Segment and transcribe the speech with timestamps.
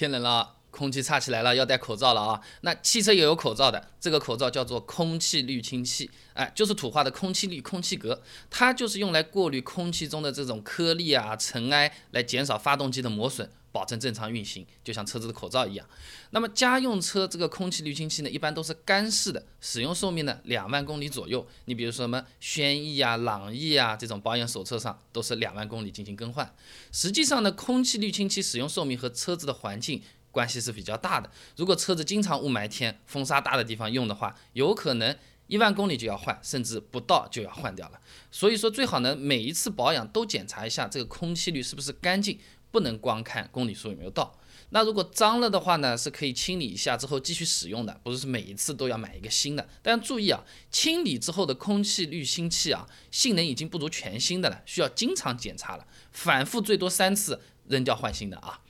[0.00, 2.40] 天冷了，空气差起来了，要戴口罩了啊。
[2.62, 13.50] 那汽车也有口罩的，这个口罩叫做空气滤清器，哎，就是土话的空气滤、空气格，它就是用来过滤空气中的这种颗粒啊、尘埃，来减少发动机的磨损。
[13.72, 15.86] 保证正常运行，就像车子的口罩一样。
[16.30, 21.46] 那么家用车这个空气滤清器呢，一般都是干式的，使用寿命呢两万公里左右。
[21.66, 26.52] 你比如说什么轩逸啊、朗逸啊这种保养手册上都是两万公里进行更换。
[26.90, 31.30] 实际上呢，空气滤清器使用寿命和车子的环境关系是比较大的。
[31.56, 35.16] 如果车子经常雾霾天、风沙大的地方用的话，有可能
[35.46, 38.00] 一万公里就要换，甚至不到就要换掉了。
[38.30, 42.38] 所以说最好呢，每一次保养都检查一下这个空气滤是不是干净。
[42.72, 49.68] 不能光看公里数有没有到，那如果脏了的话呢，是可以清理一下之后继续使用的，不是每一次都要买一个新的。
[49.82, 58.60] 但注意啊，清理之后的空气滤芯器啊，性能已经不如全新的了，需要经常检查了，反复最多三次扔掉换新的啊。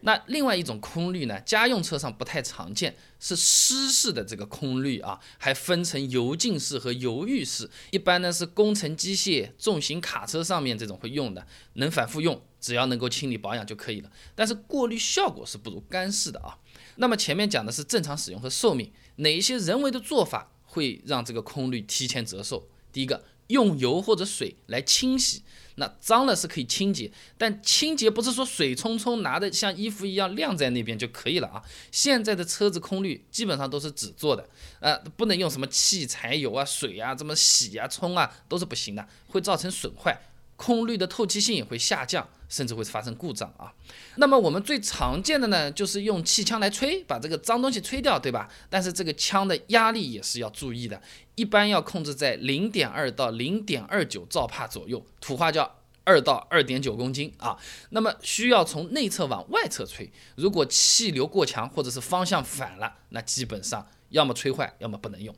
[0.00, 7.68] 那另外一种空滤呢，家用车上不太常见，是湿式的这个空滤啊，还分成油浸式和油浴式。
[7.90, 14.10] 一般呢是工程机械、重型卡车上面这种会用的，能反复用，只要能够清理保养就可以了。
[14.34, 16.58] 但是过滤效果是不如干式的啊。
[16.96, 22.68] 那么前面讲的是正常使用和寿命，哪一些人为的做法会让这个空滤提前折寿？
[22.92, 23.24] 第一个。
[23.48, 25.42] 用油或者水来清洗，
[25.74, 31.62] 那脏了是可以清洁，但清洁不是说水冲冲拿的像衣服一样晾在那边就可以了啊。
[31.90, 34.48] 现在的车子空滤基本上都是纸做的，
[34.80, 40.18] 呃，不能用什么汽柴油啊、水啊这么洗啊、冲啊都是不行的，会造成损坏。
[40.58, 43.72] 空滤的透气性也会下降，甚至会发生故障啊。
[44.16, 48.50] 那么我们最常见的呢，就是用气枪来吹，把这个脏东西吹掉，对吧？
[48.68, 51.00] 但是这个枪的压力也是要注意的，
[51.36, 57.56] 一般要控制在零点二到零点二九兆帕左右，土话叫二到二点九公斤啊。
[57.90, 65.32] 那么需要从内侧往外侧吹，如果气流过强或者是方向反了，那基本上要么吹坏，要么不能用。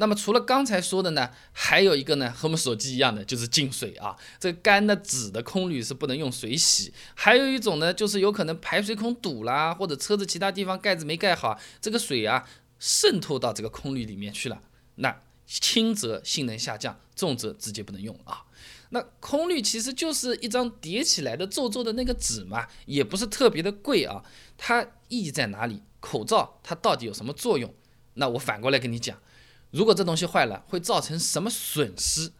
[0.00, 4.16] 那么除了刚才说的呢，还有一个呢，和我们手机一样的，就是进水啊。
[4.38, 6.92] 这个干的纸的空滤是不能用水洗。
[7.14, 14.60] 还有一种呢，就是有可能排水孔堵啦，或者车子其他地方盖子没盖好，这个水啊渗透到这个空滤里面去了。
[14.94, 18.44] 那轻则性能下降，重则直接不能用啊。
[18.90, 24.22] 那空滤其实就是一张叠起来的皱皱的那个纸嘛，也不是特别的贵啊。
[24.56, 25.82] 它意义在哪里？
[25.98, 27.74] 口罩它到底有什么作用？
[28.14, 29.18] 那我反过来跟你讲。
[29.70, 32.32] 如果这东西坏了，会造成什么损失？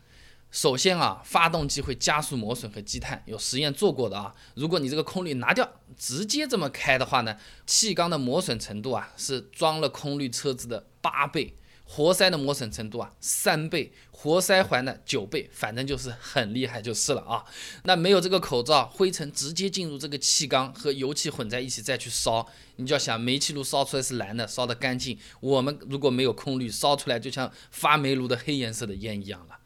[0.50, 4.34] 首先啊，发动机会加速磨损和积碳，有实验做过的啊。
[4.55, 11.55] 如果你这个空滤拿掉，直接这么开的话呢，气缸的磨损程度啊，是装了空滤车子的八倍。
[11.91, 17.43] 活塞的磨损程度啊，三倍；活塞环的九倍，反正就是很厉害就是了啊。
[17.84, 22.47] 那没有这个口罩，灰尘直接进入这个气缸和油气混在一起再去烧，
[22.77, 25.19] 你就要想煤气炉烧出来是蓝的，烧得干净。
[25.41, 29.56] 我们如果没有空滤，烧出来就像发煤炉的黑颜色的烟一样了。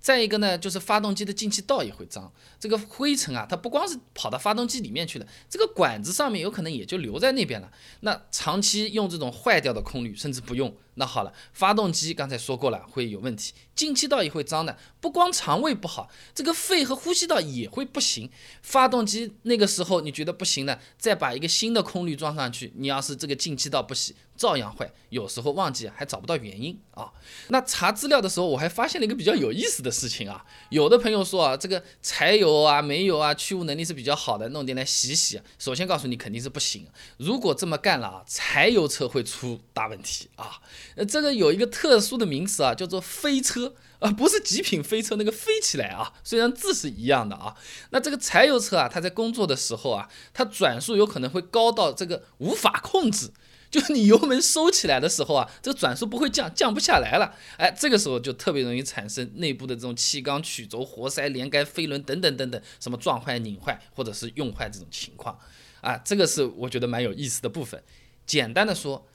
[0.00, 2.30] 再一个呢，就是发动机的进气道也会脏，
[2.60, 7.72] 这个灰尘啊，它不光是跑到发动机里面去了，这个管子上面有可能也就留在那边了。
[8.00, 10.76] 那长期用这种坏掉的空滤，甚至不用。
[10.96, 18.30] 那好了，发动机刚才说过了会有问题，进气道也会脏的，不光肠胃不好，这个肺和呼吸道也会不行。
[18.62, 24.90] 发动机那个时候你觉得不行了，再把一个新的空滤装上去，你要是这个进气道不洗，照样坏。
[25.10, 27.12] 有时候忘记还找不到原因啊。
[27.48, 30.44] 那查资料的时候，我还发现了一个比较有意思的事情啊。
[30.70, 35.40] 有的朋友说啊，这个柴油啊、煤油啊，去污能力是比较好的，弄点来洗洗。
[35.58, 40.60] 首先告诉你肯定是不行，如果这么干了啊，柴油车会出大问题啊。
[40.96, 47.56] 呃，这个有一个特殊的名词啊，叫做飞车啊，不是极品飞车那个飞起来啊，虽然字是一样的啊。
[47.90, 53.30] 那这个柴油车啊，它在工作的时候啊，它转速有可能会高到这个无法控制，
[53.70, 57.34] 就是你油门收起来的时候啊，这个转速不会降，降不下来了。
[57.56, 65.38] 哎，这个时候就特别容易产生内部的这种气缸、曲轴、活塞、连杆、飞轮等等等等，什么撞坏、拧坏或者是用坏这种情况
[65.80, 67.82] 啊，这个是我觉得蛮有意思的部分。
[68.26, 69.06] 简单的说。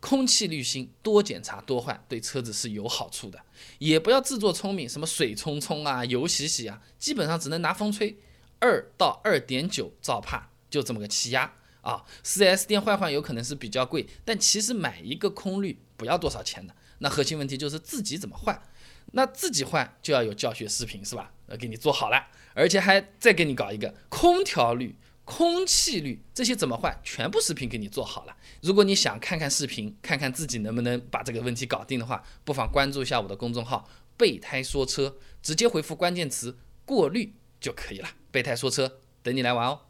[0.00, 3.38] 空气滤芯多检查多换，对车子是有好处的。
[3.78, 8.18] 也不要自作聪明，什么水冲冲啊，油洗洗啊，基本上只能拿风吹。
[8.58, 11.52] 二到二点九兆帕，就这么个气压
[11.82, 12.04] 啊。
[12.22, 16.74] 四 S 店换换有可能是比较贵，但其实买一个空滤不要多少钱的。
[16.98, 18.62] 那核心问题就是自己怎么换。
[19.12, 21.32] 那自己换就要有教学视频是吧？
[21.46, 24.96] 呃，给你做好了，而且还再给你搞一个空调滤。
[25.24, 27.00] 空气滤这些怎么换？
[27.04, 28.36] 全部视频给你做好了。
[28.62, 33.88] 如果你想看看视频，看看自己能不能把这个问题搞定的话，不妨关注一下我的公众号
[34.18, 38.08] “备胎说车”，直接回复关键词“过滤”就可以了。
[38.30, 39.80] 备胎说车，等你来玩哦。